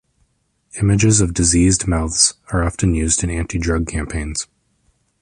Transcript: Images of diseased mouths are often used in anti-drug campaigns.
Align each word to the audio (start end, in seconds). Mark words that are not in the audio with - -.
Images 0.81 1.21
of 1.21 1.31
diseased 1.35 1.85
mouths 1.87 2.33
are 2.51 2.63
often 2.63 2.95
used 2.95 3.23
in 3.23 3.29
anti-drug 3.29 3.85
campaigns. 3.87 4.47